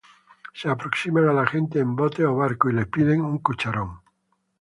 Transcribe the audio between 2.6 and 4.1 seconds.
y les piden un cucharón.